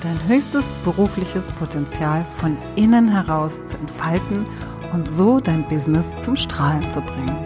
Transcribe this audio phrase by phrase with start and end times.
[0.00, 4.46] dein höchstes berufliches Potenzial von innen heraus zu entfalten
[4.92, 7.36] und so dein Business zum Strahlen zu bringen.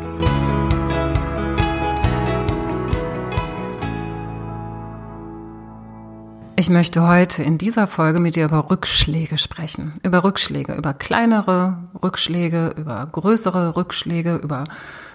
[6.56, 9.92] Ich möchte heute in dieser Folge mit dir über Rückschläge sprechen.
[10.02, 14.64] Über Rückschläge, über kleinere Rückschläge, über größere Rückschläge, über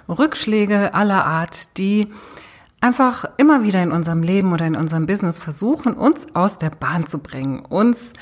[0.09, 2.09] Rückschläge aller Art, die
[2.81, 7.07] einfach immer wieder in unserem Leben oder in unserem Business versuchen, uns aus der Bahn
[7.07, 8.13] zu bringen, uns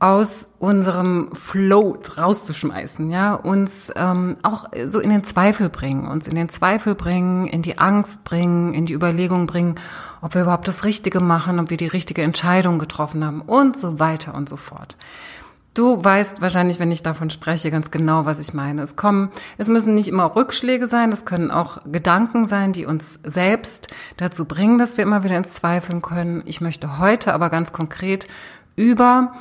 [0.00, 6.34] aus unserem Flow rauszuschmeißen, ja, uns ähm, auch so in den Zweifel bringen, uns in
[6.34, 9.74] den Zweifel bringen, in die Angst bringen, in die Überlegung bringen,
[10.22, 13.98] ob wir überhaupt das Richtige machen, ob wir die richtige Entscheidung getroffen haben und so
[13.98, 14.96] weiter und so fort.
[15.72, 18.82] Du weißt wahrscheinlich, wenn ich davon spreche, ganz genau, was ich meine.
[18.82, 23.20] Es kommen, es müssen nicht immer Rückschläge sein, es können auch Gedanken sein, die uns
[23.22, 26.42] selbst dazu bringen, dass wir immer wieder ins Zweifeln können.
[26.44, 28.26] Ich möchte heute aber ganz konkret
[28.74, 29.32] über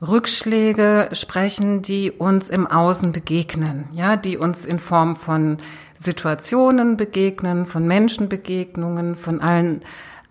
[0.00, 5.58] Rückschläge sprechen, die uns im Außen begegnen, ja, die uns in Form von
[5.98, 9.82] Situationen begegnen, von Menschenbegegnungen, von allen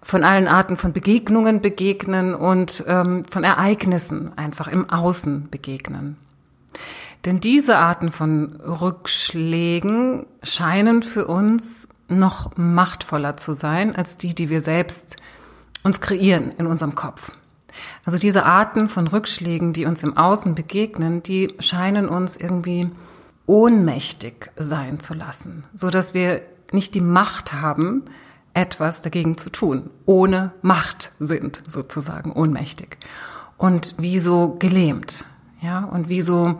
[0.04, 6.18] von allen Arten von Begegnungen begegnen und ähm, von Ereignissen einfach im Außen begegnen.
[7.26, 14.50] Denn diese Arten von Rückschlägen scheinen für uns noch machtvoller zu sein als die, die
[14.50, 15.16] wir selbst
[15.84, 17.32] uns kreieren in unserem Kopf.
[18.06, 22.92] Also diese Arten von Rückschlägen, die uns im Außen begegnen, die scheinen uns irgendwie
[23.46, 28.04] ohnmächtig sein zu lassen, so dass wir nicht die Macht haben,
[28.54, 32.98] etwas dagegen zu tun, ohne Macht sind, sozusagen ohnmächtig.
[33.58, 35.26] Und wie so gelähmt,
[35.62, 36.60] ja, und wie so,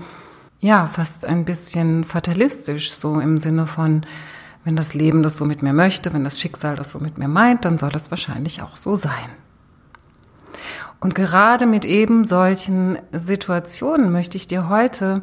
[0.60, 4.06] ja, fast ein bisschen fatalistisch, so im Sinne von,
[4.64, 7.28] wenn das Leben das so mit mir möchte, wenn das Schicksal das so mit mir
[7.28, 9.30] meint, dann soll das wahrscheinlich auch so sein.
[11.00, 15.22] Und gerade mit eben solchen Situationen möchte ich dir heute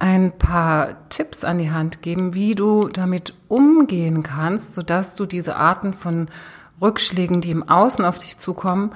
[0.00, 5.56] ein paar Tipps an die Hand geben, wie du damit umgehen kannst, sodass du diese
[5.56, 6.26] Arten von
[6.80, 8.92] Rückschlägen, die im Außen auf dich zukommen,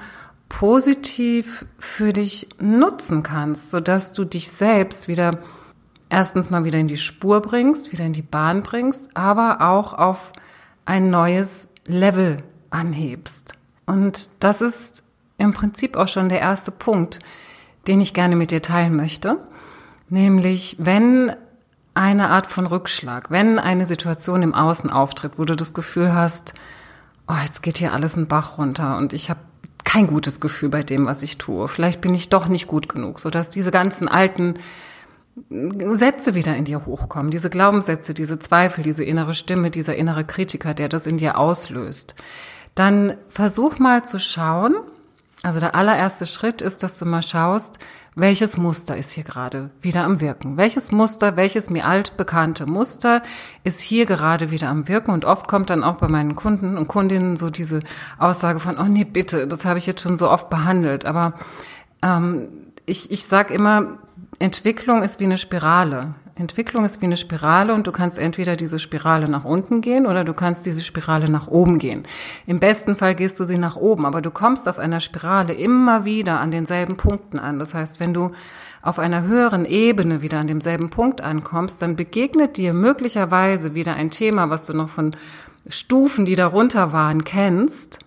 [0.49, 5.39] positiv für dich nutzen kannst, sodass du dich selbst wieder
[6.09, 10.33] erstens mal wieder in die Spur bringst, wieder in die Bahn bringst, aber auch auf
[10.85, 13.53] ein neues Level anhebst.
[13.85, 15.03] Und das ist
[15.37, 17.19] im Prinzip auch schon der erste Punkt,
[17.87, 19.37] den ich gerne mit dir teilen möchte.
[20.09, 21.31] Nämlich, wenn
[21.93, 26.53] eine Art von Rückschlag, wenn eine Situation im Außen auftritt, wo du das Gefühl hast,
[27.27, 29.39] oh, jetzt geht hier alles ein Bach runter und ich habe
[29.83, 31.67] kein gutes Gefühl bei dem, was ich tue.
[31.67, 34.55] Vielleicht bin ich doch nicht gut genug, sodass diese ganzen alten
[35.49, 40.73] Sätze wieder in dir hochkommen, diese Glaubenssätze, diese Zweifel, diese innere Stimme, dieser innere Kritiker,
[40.73, 42.15] der das in dir auslöst.
[42.73, 44.75] Dann versuch mal zu schauen,
[45.43, 47.79] also der allererste Schritt ist, dass du mal schaust,
[48.15, 50.55] welches Muster ist hier gerade wieder am Wirken?
[50.55, 53.21] Welches Muster, welches mir altbekannte Muster
[53.65, 55.11] ist hier gerade wieder am Wirken?
[55.11, 57.81] Und oft kommt dann auch bei meinen Kunden und Kundinnen so diese
[58.17, 61.05] Aussage von, oh nee, bitte, das habe ich jetzt schon so oft behandelt.
[61.05, 61.33] Aber
[62.01, 63.97] ähm, ich, ich sage immer,
[64.39, 66.15] Entwicklung ist wie eine Spirale.
[66.37, 70.25] Entwicklung ist wie eine Spirale und du kannst entweder diese Spirale nach unten gehen oder
[70.25, 72.03] du kannst diese Spirale nach oben gehen.
[72.45, 76.03] Im besten Fall gehst du sie nach oben, aber du kommst auf einer Spirale immer
[76.03, 77.57] wieder an denselben Punkten an.
[77.57, 78.31] Das heißt, wenn du
[78.81, 84.11] auf einer höheren Ebene wieder an demselben Punkt ankommst, dann begegnet dir möglicherweise wieder ein
[84.11, 85.15] Thema, was du noch von
[85.69, 87.99] Stufen, die darunter waren, kennst.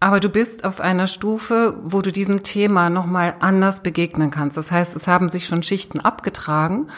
[0.00, 4.56] Aber du bist auf einer Stufe, wo du diesem Thema nochmal anders begegnen kannst.
[4.56, 6.88] Das heißt, es haben sich schon Schichten abgetragen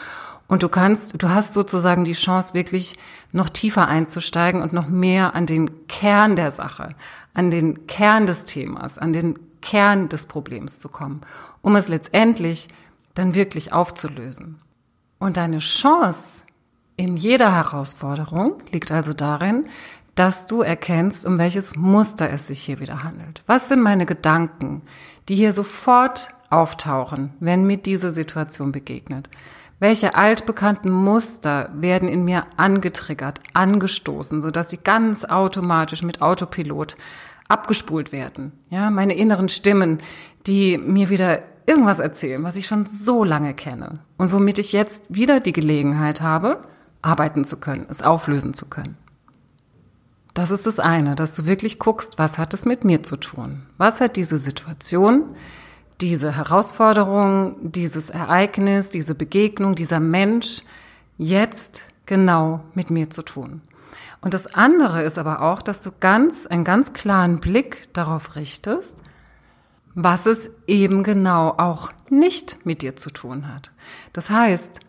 [0.47, 2.97] und du kannst, du hast sozusagen die Chance, wirklich
[3.31, 6.95] noch tiefer einzusteigen und noch mehr an den Kern der Sache,
[7.33, 11.21] an den Kern des Themas, an den Kern des Problems zu kommen,
[11.61, 12.69] um es letztendlich
[13.13, 14.61] dann wirklich aufzulösen.
[15.19, 16.43] Und deine Chance
[16.95, 19.65] in jeder Herausforderung liegt also darin,
[20.15, 23.43] dass du erkennst, um welches Muster es sich hier wieder handelt.
[23.45, 24.81] Was sind meine Gedanken,
[25.29, 29.29] die hier sofort auftauchen, wenn mir diese Situation begegnet?
[29.79, 36.97] Welche altbekannten Muster werden in mir angetriggert, angestoßen, sodass sie ganz automatisch mit Autopilot
[37.47, 38.53] abgespult werden?
[38.69, 39.99] Ja, meine inneren Stimmen,
[40.47, 45.03] die mir wieder irgendwas erzählen, was ich schon so lange kenne und womit ich jetzt
[45.09, 46.61] wieder die Gelegenheit habe,
[47.03, 48.97] arbeiten zu können, es auflösen zu können.
[50.33, 53.63] Das ist das eine, dass du wirklich guckst, was hat es mit mir zu tun?
[53.77, 55.35] Was hat diese Situation,
[56.01, 60.61] diese Herausforderung, dieses Ereignis, diese Begegnung, dieser Mensch
[61.17, 63.61] jetzt genau mit mir zu tun?
[64.21, 69.03] Und das andere ist aber auch, dass du ganz, einen ganz klaren Blick darauf richtest,
[69.93, 73.71] was es eben genau auch nicht mit dir zu tun hat.
[74.13, 74.79] Das heißt,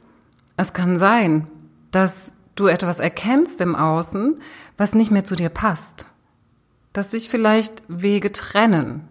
[0.56, 1.46] es kann sein,
[1.90, 4.40] dass du etwas erkennst im Außen,
[4.76, 6.06] was nicht mehr zu dir passt.
[6.92, 9.08] Dass sich vielleicht Wege trennen.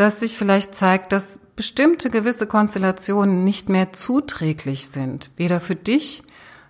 [0.00, 6.22] Dass sich vielleicht zeigt, dass bestimmte gewisse Konstellationen nicht mehr zuträglich sind, weder für dich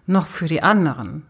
[0.08, 1.24] noch für die anderen.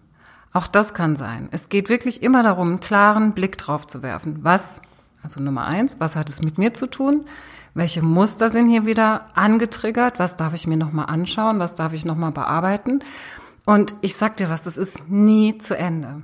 [0.55, 1.51] Auch das kann sein.
[1.53, 4.39] Es geht wirklich immer darum, einen klaren Blick drauf zu werfen.
[4.41, 4.81] Was
[5.23, 7.27] also Nummer eins, was hat es mit mir zu tun?
[7.75, 10.19] Welche Muster sind hier wieder angetriggert?
[10.19, 11.59] Was darf ich mir nochmal anschauen?
[11.59, 13.05] Was darf ich nochmal bearbeiten?
[13.67, 16.23] Und ich sag dir was, das ist nie zu Ende.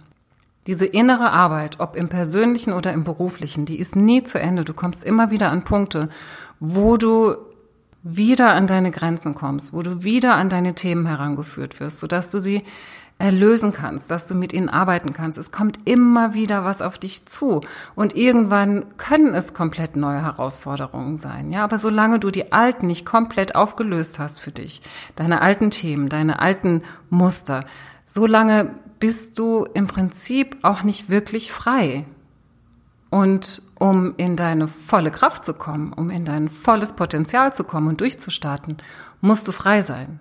[0.67, 4.65] Diese innere Arbeit, ob im persönlichen oder im beruflichen, die ist nie zu Ende.
[4.65, 6.09] Du kommst immer wieder an Punkte,
[6.59, 7.37] wo du
[8.03, 12.39] wieder an deine Grenzen kommst, wo du wieder an deine Themen herangeführt wirst, sodass du
[12.39, 12.63] sie
[13.19, 15.39] erlösen kannst, dass du mit ihnen arbeiten kannst.
[15.39, 17.63] Es kommt immer wieder was auf dich zu
[17.95, 21.51] und irgendwann können es komplett neue Herausforderungen sein.
[21.51, 24.83] Ja, aber solange du die alten nicht komplett aufgelöst hast für dich,
[25.17, 27.65] deine alten Themen, deine alten Muster,
[28.05, 32.07] solange bist du im Prinzip auch nicht wirklich frei.
[33.11, 37.89] Und um in deine volle Kraft zu kommen, um in dein volles Potenzial zu kommen
[37.89, 38.77] und durchzustarten,
[39.21, 40.21] musst du frei sein.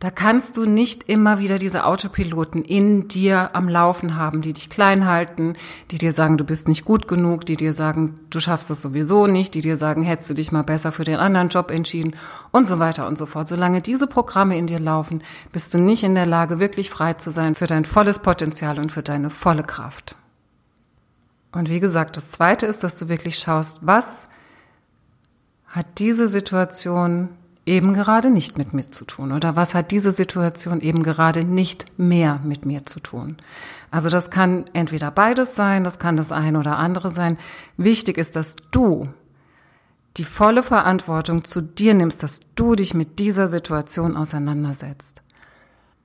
[0.00, 4.68] Da kannst du nicht immer wieder diese Autopiloten in dir am Laufen haben, die dich
[4.68, 5.54] klein halten,
[5.90, 9.26] die dir sagen, du bist nicht gut genug, die dir sagen, du schaffst es sowieso
[9.26, 12.16] nicht, die dir sagen, hättest du dich mal besser für den anderen Job entschieden
[12.50, 13.48] und so weiter und so fort.
[13.48, 17.30] Solange diese Programme in dir laufen, bist du nicht in der Lage, wirklich frei zu
[17.30, 20.16] sein für dein volles Potenzial und für deine volle Kraft.
[21.52, 24.26] Und wie gesagt, das Zweite ist, dass du wirklich schaust, was
[25.66, 27.28] hat diese Situation
[27.66, 29.32] eben gerade nicht mit mir zu tun?
[29.32, 33.36] Oder was hat diese Situation eben gerade nicht mehr mit mir zu tun?
[33.90, 37.38] Also das kann entweder beides sein, das kann das eine oder andere sein.
[37.76, 39.08] Wichtig ist, dass du
[40.16, 45.22] die volle Verantwortung zu dir nimmst, dass du dich mit dieser Situation auseinandersetzt.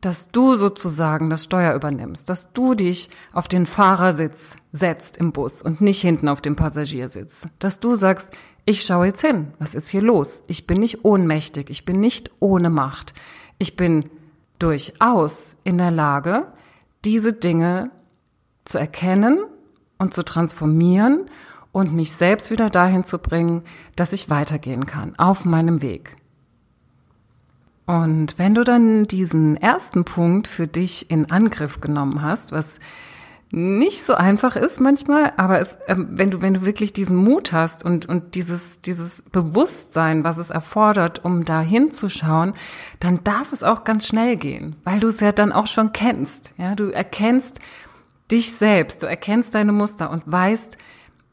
[0.01, 5.61] Dass du sozusagen das Steuer übernimmst, dass du dich auf den Fahrersitz setzt im Bus
[5.61, 7.47] und nicht hinten auf dem Passagiersitz.
[7.59, 8.31] Dass du sagst,
[8.69, 9.47] ich schaue jetzt hin.
[9.57, 10.43] Was ist hier los?
[10.45, 11.71] Ich bin nicht ohnmächtig.
[11.71, 13.15] Ich bin nicht ohne Macht.
[13.57, 14.11] Ich bin
[14.59, 16.45] durchaus in der Lage,
[17.03, 17.89] diese Dinge
[18.65, 19.39] zu erkennen
[19.97, 21.25] und zu transformieren
[21.71, 23.63] und mich selbst wieder dahin zu bringen,
[23.95, 26.15] dass ich weitergehen kann auf meinem Weg.
[27.87, 32.79] Und wenn du dann diesen ersten Punkt für dich in Angriff genommen hast, was
[33.51, 37.51] nicht so einfach ist manchmal, aber es, äh, wenn du wenn du wirklich diesen Mut
[37.51, 42.53] hast und und dieses dieses Bewusstsein, was es erfordert, um da hinzuschauen,
[42.99, 46.53] dann darf es auch ganz schnell gehen, weil du es ja dann auch schon kennst.
[46.57, 47.59] Ja, du erkennst
[48.29, 50.77] dich selbst, du erkennst deine Muster und weißt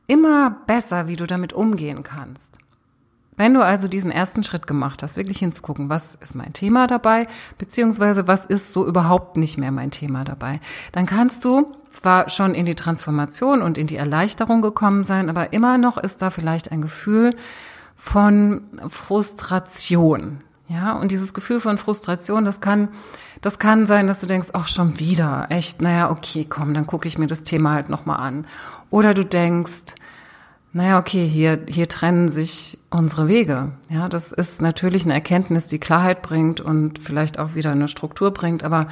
[0.06, 2.58] immer besser, wie du damit umgehen kannst.
[3.36, 7.26] Wenn du also diesen ersten Schritt gemacht hast, wirklich hinzugucken, was ist mein Thema dabei,
[7.58, 10.60] beziehungsweise was ist so überhaupt nicht mehr mein Thema dabei,
[10.92, 15.52] dann kannst du zwar schon in die Transformation und in die Erleichterung gekommen sein, aber
[15.52, 17.34] immer noch ist da vielleicht ein Gefühl
[17.96, 20.40] von Frustration.
[20.68, 22.88] Ja, und dieses Gefühl von Frustration, das kann,
[23.40, 27.06] das kann sein, dass du denkst, ach, schon wieder, echt, naja, okay, komm, dann gucke
[27.06, 28.46] ich mir das Thema halt nochmal an.
[28.90, 29.94] Oder du denkst,
[30.76, 33.72] naja, okay, hier, hier trennen sich unsere Wege.
[33.88, 38.30] Ja, das ist natürlich eine Erkenntnis, die Klarheit bringt und vielleicht auch wieder eine Struktur
[38.30, 38.88] bringt, aber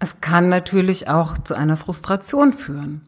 [0.00, 3.02] es kann natürlich auch zu einer Frustration führen.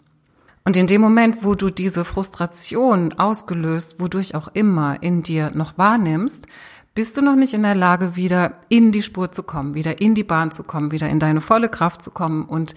[0.65, 5.77] Und in dem Moment, wo du diese Frustration ausgelöst, wodurch auch immer in dir noch
[5.77, 6.47] wahrnimmst,
[6.95, 10.15] bist du noch nicht in der Lage, wieder in die Spur zu kommen, wieder in
[10.15, 12.75] die Bahn zu kommen, wieder in deine volle Kraft zu kommen und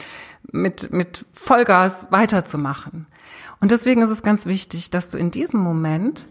[0.51, 3.07] mit, mit Vollgas weiterzumachen.
[3.59, 6.27] Und deswegen ist es ganz wichtig, dass du in diesem Moment,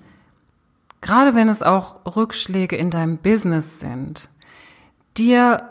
[1.01, 4.29] gerade wenn es auch Rückschläge in deinem Business sind,
[5.17, 5.69] dir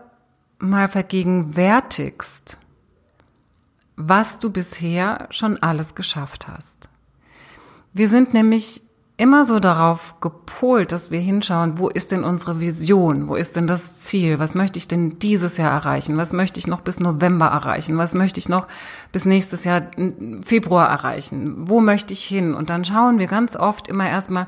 [0.59, 2.57] mal vergegenwärtigst,
[3.95, 6.89] was du bisher schon alles geschafft hast.
[7.93, 8.81] Wir sind nämlich
[9.21, 13.27] immer so darauf gepolt, dass wir hinschauen, wo ist denn unsere Vision?
[13.27, 14.39] Wo ist denn das Ziel?
[14.39, 16.17] Was möchte ich denn dieses Jahr erreichen?
[16.17, 17.99] Was möchte ich noch bis November erreichen?
[17.99, 18.67] Was möchte ich noch
[19.11, 19.83] bis nächstes Jahr
[20.43, 21.69] Februar erreichen?
[21.69, 22.55] Wo möchte ich hin?
[22.55, 24.47] Und dann schauen wir ganz oft immer erstmal,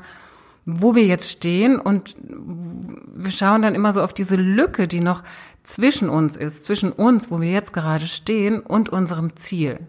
[0.66, 5.22] wo wir jetzt stehen und wir schauen dann immer so auf diese Lücke, die noch
[5.62, 9.86] zwischen uns ist, zwischen uns, wo wir jetzt gerade stehen und unserem Ziel.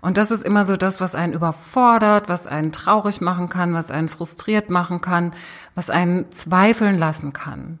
[0.00, 3.90] Und das ist immer so das, was einen überfordert, was einen traurig machen kann, was
[3.90, 5.34] einen frustriert machen kann,
[5.74, 7.78] was einen zweifeln lassen kann.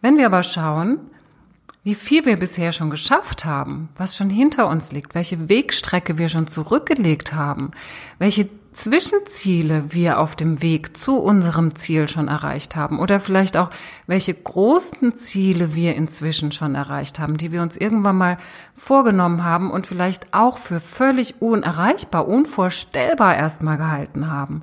[0.00, 0.98] Wenn wir aber schauen,
[1.84, 6.28] wie viel wir bisher schon geschafft haben, was schon hinter uns liegt, welche Wegstrecke wir
[6.28, 7.72] schon zurückgelegt haben,
[8.18, 13.70] welche Zwischenziele wir auf dem Weg zu unserem Ziel schon erreicht haben oder vielleicht auch
[14.06, 18.38] welche großen Ziele wir inzwischen schon erreicht haben, die wir uns irgendwann mal
[18.74, 24.62] vorgenommen haben und vielleicht auch für völlig unerreichbar, unvorstellbar erstmal gehalten haben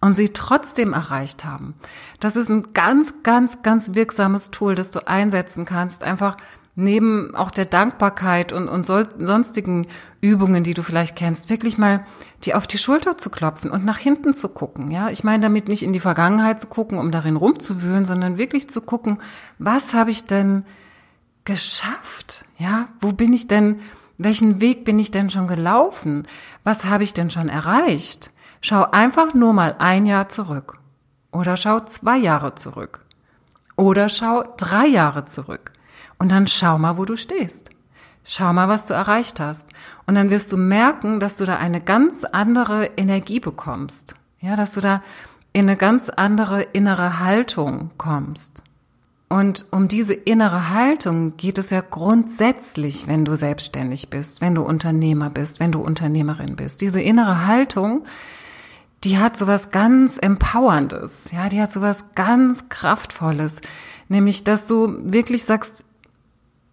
[0.00, 1.74] und sie trotzdem erreicht haben.
[2.20, 6.36] Das ist ein ganz, ganz, ganz wirksames Tool, das du einsetzen kannst, einfach
[6.78, 9.88] neben auch der Dankbarkeit und, und sonstigen
[10.20, 12.06] Übungen, die du vielleicht kennst, wirklich mal
[12.44, 14.92] die auf die Schulter zu klopfen und nach hinten zu gucken.
[14.92, 18.70] Ja, ich meine damit nicht in die Vergangenheit zu gucken, um darin rumzuwühlen, sondern wirklich
[18.70, 19.18] zu gucken,
[19.58, 20.64] was habe ich denn
[21.44, 22.44] geschafft?
[22.58, 23.80] Ja, wo bin ich denn,
[24.16, 26.28] welchen Weg bin ich denn schon gelaufen?
[26.62, 28.30] Was habe ich denn schon erreicht?
[28.60, 30.78] Schau einfach nur mal ein Jahr zurück.
[31.32, 33.04] Oder schau zwei Jahre zurück.
[33.74, 35.72] Oder schau drei Jahre zurück.
[36.18, 37.70] Und dann schau mal, wo du stehst.
[38.24, 39.68] Schau mal, was du erreicht hast.
[40.06, 44.14] Und dann wirst du merken, dass du da eine ganz andere Energie bekommst.
[44.40, 45.02] Ja, dass du da
[45.52, 48.62] in eine ganz andere innere Haltung kommst.
[49.28, 54.62] Und um diese innere Haltung geht es ja grundsätzlich, wenn du selbstständig bist, wenn du
[54.62, 56.80] Unternehmer bist, wenn du Unternehmerin bist.
[56.80, 58.04] Diese innere Haltung,
[59.04, 63.60] die hat sowas ganz Empowerndes, ja, die hat sowas ganz Kraftvolles,
[64.08, 65.84] nämlich, dass du wirklich sagst,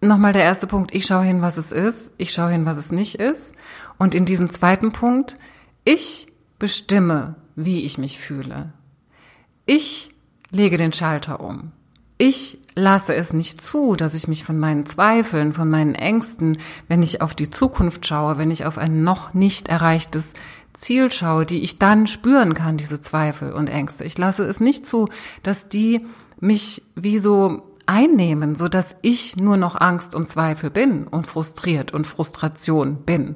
[0.07, 2.91] nochmal der erste Punkt, ich schaue hin, was es ist, ich schaue hin, was es
[2.91, 3.55] nicht ist.
[3.97, 5.37] Und in diesem zweiten Punkt,
[5.83, 6.27] ich
[6.59, 8.73] bestimme, wie ich mich fühle.
[9.65, 10.11] Ich
[10.51, 11.71] lege den Schalter um.
[12.17, 17.03] Ich lasse es nicht zu, dass ich mich von meinen Zweifeln, von meinen Ängsten, wenn
[17.03, 20.33] ich auf die Zukunft schaue, wenn ich auf ein noch nicht erreichtes
[20.73, 24.03] Ziel schaue, die ich dann spüren kann, diese Zweifel und Ängste.
[24.03, 25.09] Ich lasse es nicht zu,
[25.43, 26.05] dass die
[26.39, 31.93] mich wie so einnehmen, so dass ich nur noch Angst und Zweifel bin und frustriert
[31.93, 33.35] und Frustration bin,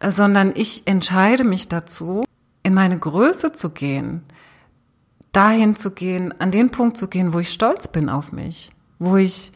[0.00, 2.24] äh, sondern ich entscheide mich dazu,
[2.62, 4.22] in meine Größe zu gehen,
[5.32, 9.16] dahin zu gehen, an den Punkt zu gehen, wo ich stolz bin auf mich, wo
[9.16, 9.52] ich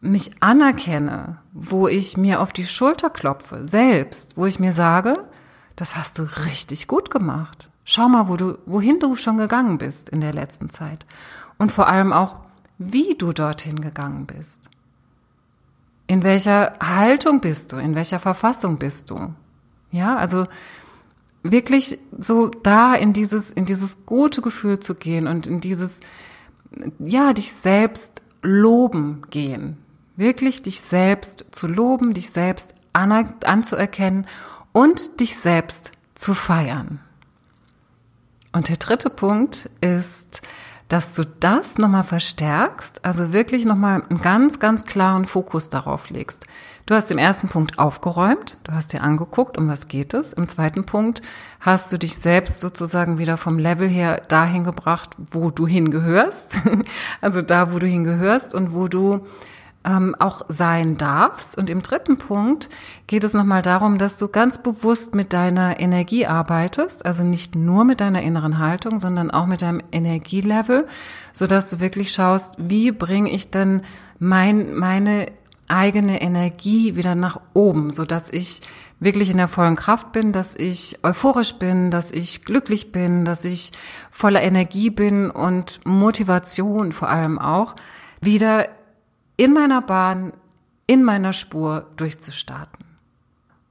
[0.00, 5.28] mich anerkenne, wo ich mir auf die Schulter klopfe, selbst, wo ich mir sage,
[5.76, 7.68] das hast du richtig gut gemacht.
[7.84, 11.06] Schau mal, wo du, wohin du schon gegangen bist in der letzten Zeit.
[11.56, 12.36] Und vor allem auch,
[12.78, 14.70] wie du dorthin gegangen bist.
[16.06, 17.76] In welcher Haltung bist du?
[17.76, 19.34] In welcher Verfassung bist du?
[19.90, 20.46] Ja, also
[21.42, 26.00] wirklich so da in dieses, in dieses gute Gefühl zu gehen und in dieses,
[26.98, 29.76] ja, dich selbst loben gehen.
[30.16, 34.26] Wirklich dich selbst zu loben, dich selbst anzuerkennen
[34.72, 37.00] und dich selbst zu feiern.
[38.52, 40.42] Und der dritte Punkt ist,
[40.88, 46.46] dass du das nochmal verstärkst, also wirklich nochmal einen ganz, ganz klaren Fokus darauf legst.
[46.86, 50.32] Du hast im ersten Punkt aufgeräumt, du hast dir angeguckt, um was geht es.
[50.32, 51.20] Im zweiten Punkt
[51.60, 56.60] hast du dich selbst sozusagen wieder vom Level her dahin gebracht, wo du hingehörst.
[57.20, 59.26] Also da, wo du hingehörst und wo du
[59.88, 61.56] ähm, auch sein darfst.
[61.56, 62.68] Und im dritten Punkt
[63.06, 67.84] geht es nochmal darum, dass du ganz bewusst mit deiner Energie arbeitest, also nicht nur
[67.84, 70.86] mit deiner inneren Haltung, sondern auch mit deinem Energielevel,
[71.32, 73.82] so dass du wirklich schaust, wie bringe ich denn
[74.18, 75.32] mein, meine
[75.68, 78.60] eigene Energie wieder nach oben, so dass ich
[79.00, 83.44] wirklich in der vollen Kraft bin, dass ich euphorisch bin, dass ich glücklich bin, dass
[83.44, 83.72] ich
[84.10, 87.76] voller Energie bin und Motivation vor allem auch,
[88.20, 88.68] wieder
[89.38, 90.32] in meiner Bahn,
[90.86, 92.84] in meiner Spur durchzustarten.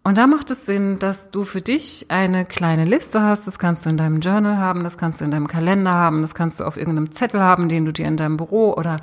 [0.04, 3.46] Und da macht es Sinn, dass du für dich eine kleine Liste hast.
[3.46, 6.34] Das kannst du in deinem Journal haben, das kannst du in deinem Kalender haben, das
[6.34, 9.02] kannst du auf irgendeinem Zettel haben, den du dir in deinem Büro oder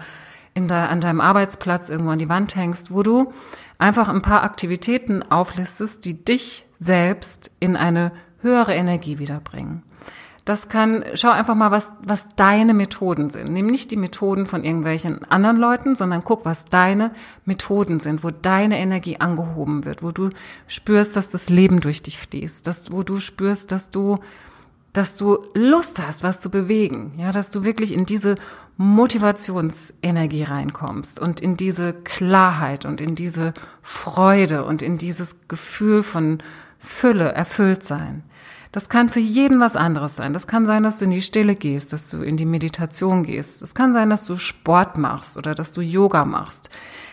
[0.54, 3.34] in de, an deinem Arbeitsplatz irgendwo an die Wand hängst, wo du
[3.76, 9.82] einfach ein paar Aktivitäten auflistest, die dich selbst in eine höhere Energie wiederbringen.
[10.44, 13.52] Das kann, schau einfach mal, was, was deine Methoden sind.
[13.52, 17.12] Nimm nicht die Methoden von irgendwelchen anderen Leuten, sondern guck, was deine
[17.46, 20.28] Methoden sind, wo deine Energie angehoben wird, wo du
[20.66, 24.18] spürst, dass das Leben durch dich fließt, dass, wo du spürst, dass du,
[24.92, 28.36] dass du Lust hast, was zu bewegen, ja, dass du wirklich in diese
[28.76, 36.42] Motivationsenergie reinkommst und in diese Klarheit und in diese Freude und in dieses Gefühl von
[36.78, 38.24] Fülle, erfüllt sein
[38.74, 40.32] Das kann für jeden was anderes sein.
[40.32, 43.62] Das kann sein, dass du in die Stille gehst, dass du in die Meditation gehst.
[43.62, 46.70] Es kann sein, dass du Sport machst oder dass du Yoga machst.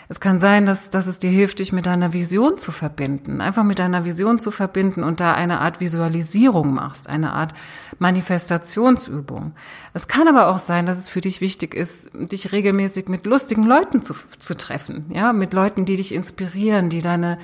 [0.10, 3.64] Es kann sein, dass, dass es dir hilft, dich mit deiner Vision zu verbinden, einfach
[3.64, 7.54] mit deiner Vision zu verbinden und da eine Art Visualisierung machst, eine Art
[8.00, 9.54] Manifestationsübung.
[9.94, 13.66] Es kann aber auch sein, dass es für dich wichtig ist, dich regelmäßig mit lustigen
[13.66, 17.38] Leuten zu, zu treffen, ja, mit Leuten, die dich inspirieren, die deine,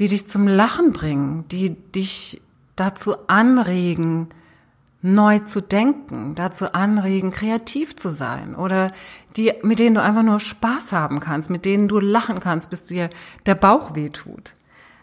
[0.00, 2.40] die dich zum Lachen bringen, die dich
[2.76, 4.28] dazu anregen,
[5.02, 8.90] neu zu denken, dazu anregen, kreativ zu sein oder
[9.36, 12.86] die, mit denen du einfach nur Spaß haben kannst, mit denen du lachen kannst, bis
[12.86, 13.10] dir
[13.44, 14.54] der Bauch weh tut.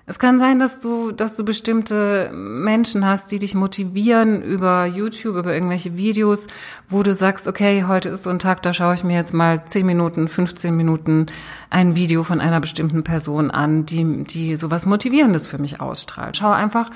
[0.07, 5.35] Es kann sein, dass du, dass du bestimmte Menschen hast, die dich motivieren über YouTube,
[5.35, 6.47] über irgendwelche Videos,
[6.89, 9.63] wo du sagst, okay, heute ist so ein Tag, da schaue ich mir jetzt mal
[9.63, 11.27] 10 Minuten, 15 Minuten
[11.69, 16.35] ein Video von einer bestimmten Person an, die, die sowas Motivierendes für mich ausstrahlt.
[16.35, 16.89] Schau einfach,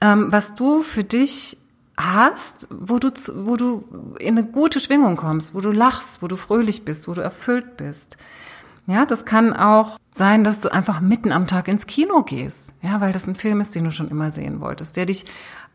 [0.00, 1.56] ähm, was du für dich
[1.96, 3.84] hast, wo du, wo du
[4.18, 7.76] in eine gute Schwingung kommst, wo du lachst, wo du fröhlich bist, wo du erfüllt
[7.76, 8.16] bist.
[8.86, 12.74] Ja, das kann auch sein, dass du einfach mitten am Tag ins Kino gehst.
[12.82, 15.26] Ja, weil das ein Film ist, den du schon immer sehen wolltest, der dich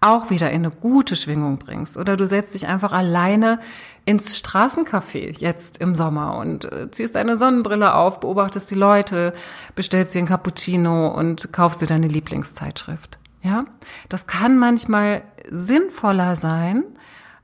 [0.02, 1.98] auch wieder in eine gute Schwingung bringst.
[1.98, 3.60] Oder du setzt dich einfach alleine
[4.04, 9.34] ins Straßencafé jetzt im Sommer und äh, ziehst deine Sonnenbrille auf, beobachtest die Leute,
[9.76, 13.18] bestellst dir ein Cappuccino und kaufst dir deine Lieblingszeitschrift.
[13.46, 13.66] Ja,
[14.10, 15.22] das kann manchmal
[15.52, 16.84] sinnvoller sein,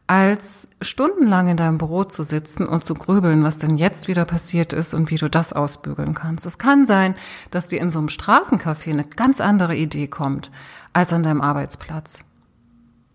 [0.08, 4.74] als stundenlang in deinem Büro zu sitzen und zu grübeln, was denn jetzt wieder passiert
[4.74, 6.46] ist und wie du das ausbügeln kannst.
[6.48, 7.14] Es kann sein,
[7.52, 10.52] dass dir in so einem Straßencafé eine ganz andere Idee kommt
[10.92, 12.20] als an deinem Arbeitsplatz.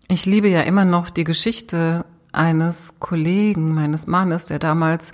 [0.07, 5.11] Ich liebe ja immer noch die Geschichte eines Kollegen meines Mannes, der damals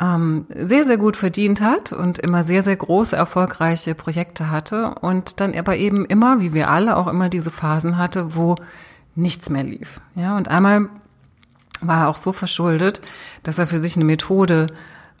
[0.00, 5.40] ähm, sehr, sehr gut verdient hat und immer sehr, sehr große, erfolgreiche Projekte hatte und
[5.40, 8.56] dann aber eben immer, wie wir alle, auch immer diese Phasen hatte, wo
[9.14, 10.00] nichts mehr lief.
[10.16, 10.88] Ja, und einmal
[11.80, 13.00] war er auch so verschuldet,
[13.42, 14.68] dass er für sich eine Methode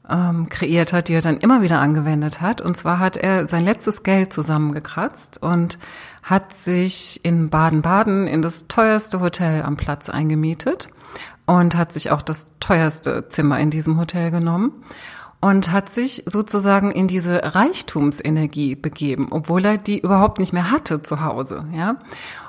[0.08, 2.60] ähm, kreiert hat, die er dann immer wieder angewendet hat.
[2.60, 5.78] Und zwar hat er sein letztes Geld zusammengekratzt und
[6.22, 10.90] hat sich in Baden-Baden in das teuerste Hotel am Platz eingemietet
[11.46, 14.72] und hat sich auch das teuerste Zimmer in diesem Hotel genommen
[15.40, 21.02] und hat sich sozusagen in diese Reichtumsenergie begeben, obwohl er die überhaupt nicht mehr hatte
[21.02, 21.96] zu Hause, ja.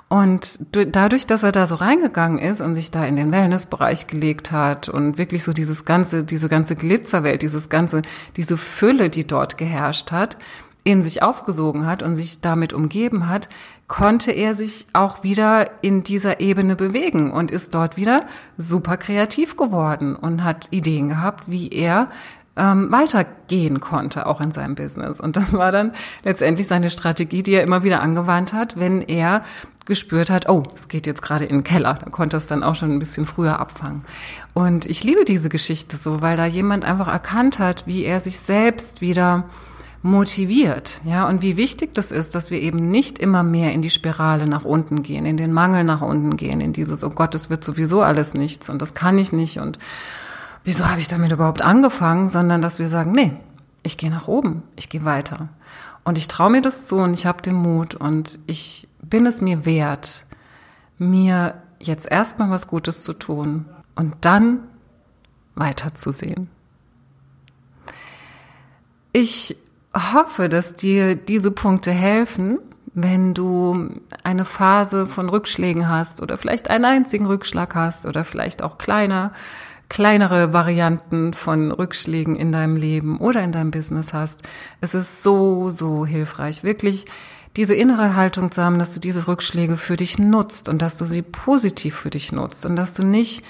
[0.08, 4.52] Und dadurch, dass er da so reingegangen ist und sich da in den Wellnessbereich gelegt
[4.52, 8.04] hat und wirklich so dieses ganze, diese ganze Glitzerwelt, dieses ganze,
[8.38, 10.38] diese Fülle, die dort geherrscht hat,
[10.86, 13.50] in sich aufgesogen hat und sich damit umgeben hat,
[13.88, 18.26] konnte er sich auch wieder in dieser Ebene bewegen und ist dort wieder
[18.58, 22.10] super kreativ geworden und hat Ideen gehabt, wie er
[22.58, 25.20] ähm, weitergehen konnte, auch in seinem Business.
[25.20, 25.92] Und das war dann
[26.24, 29.44] letztendlich seine Strategie, die er immer wieder angewandt hat, wenn er
[29.86, 32.00] gespürt hat, oh, es geht jetzt gerade in den Keller.
[32.04, 34.04] Da konnte es dann auch schon ein bisschen früher abfangen.
[34.54, 38.40] Und ich liebe diese Geschichte so, weil da jemand einfach erkannt hat, wie er sich
[38.40, 39.44] selbst wieder
[40.06, 43.90] motiviert, ja, und wie wichtig das ist, dass wir eben nicht immer mehr in die
[43.90, 47.50] Spirale nach unten gehen, in den Mangel nach unten gehen, in dieses, oh Gott, es
[47.50, 49.80] wird sowieso alles nichts und das kann ich nicht und
[50.64, 53.34] wieso habe ich damit überhaupt angefangen, sondern dass wir sagen, nee,
[53.82, 55.50] ich gehe nach oben, ich gehe weiter.
[56.04, 59.42] Und ich traue mir das zu und ich habe den Mut und ich bin es
[59.42, 60.28] mir wert,
[61.00, 63.66] mir jetzt erstmal was Gutes zu tun
[63.96, 64.60] und dann
[65.56, 66.48] weiterzusehen.
[69.12, 69.58] Ich
[69.96, 72.60] hoffe, dass dir diese Punkte helfen,
[72.94, 73.90] wenn du
[74.24, 79.34] eine Phase von Rückschlägen hast oder vielleicht einen einzigen Rückschlag hast oder vielleicht auch kleiner
[79.88, 84.42] kleinere Varianten von Rückschlägen in deinem Leben oder in deinem Business hast.
[84.82, 87.06] Es ist so, so hilfreich, wirklich
[87.56, 91.06] diese innere Haltung zu haben, dass du diese Rückschläge für dich nutzt und dass du
[91.06, 93.46] sie positiv für dich nutzt und dass du nicht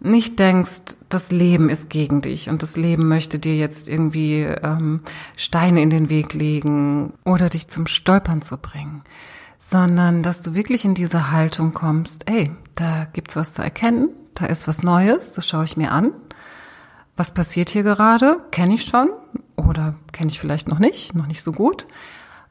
[0.00, 5.00] nicht denkst, das Leben ist gegen dich und das Leben möchte dir jetzt irgendwie ähm,
[5.36, 9.02] Steine in den Weg legen oder dich zum Stolpern zu bringen,
[9.58, 14.46] sondern dass du wirklich in diese Haltung kommst, ey, da gibt's was zu erkennen, da
[14.46, 16.12] ist was Neues, das schaue ich mir an.
[17.16, 18.40] Was passiert hier gerade?
[18.52, 19.10] Kenne ich schon
[19.56, 21.86] oder kenne ich vielleicht noch nicht, noch nicht so gut.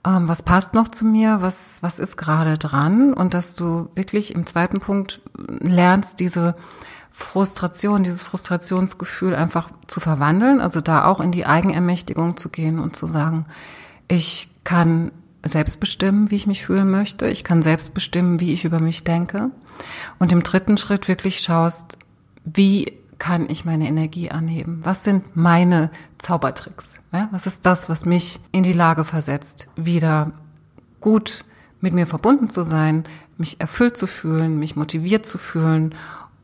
[0.05, 1.37] Ähm, was passt noch zu mir?
[1.41, 3.13] Was, was ist gerade dran?
[3.13, 6.55] Und dass du wirklich im zweiten Punkt lernst, diese
[7.11, 12.95] Frustration, dieses Frustrationsgefühl einfach zu verwandeln, also da auch in die Eigenermächtigung zu gehen und
[12.95, 13.45] zu sagen,
[14.07, 15.11] ich kann
[15.43, 17.27] selbst bestimmen, wie ich mich fühlen möchte.
[17.27, 19.49] Ich kann selbst bestimmen, wie ich über mich denke.
[20.19, 21.97] Und im dritten Schritt wirklich schaust,
[22.43, 24.81] wie kann ich meine Energie anheben?
[24.83, 26.99] Was sind meine Zaubertricks?
[27.31, 30.31] Was ist das, was mich in die Lage versetzt, wieder
[31.01, 31.45] gut
[31.81, 33.03] mit mir verbunden zu sein,
[33.37, 35.93] mich erfüllt zu fühlen, mich motiviert zu fühlen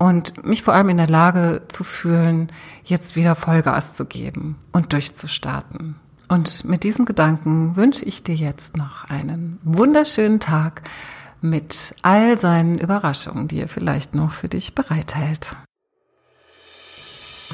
[0.04, 2.52] und mich vor allem in der Lage zu fühlen,
[2.84, 5.96] jetzt wieder Vollgas zu geben und durchzustarten.
[6.28, 10.82] Und mit diesen Gedanken wünsche ich dir jetzt noch einen wunderschönen Tag
[11.40, 15.56] mit all seinen Überraschungen, die er vielleicht noch für dich bereithält.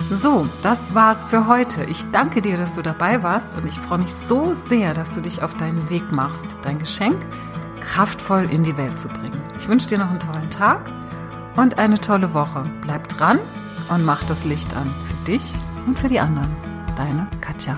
[0.09, 1.83] So, das war's für heute.
[1.83, 5.21] Ich danke dir, dass du dabei warst und ich freue mich so sehr, dass du
[5.21, 7.23] dich auf deinen Weg machst, dein Geschenk
[7.81, 9.39] kraftvoll in die Welt zu bringen.
[9.59, 10.89] Ich wünsche dir noch einen tollen Tag
[11.55, 12.63] und eine tolle Woche.
[12.81, 13.39] Bleib dran
[13.89, 15.43] und mach das Licht an für dich
[15.85, 16.55] und für die anderen.
[16.95, 17.75] Deine Katja.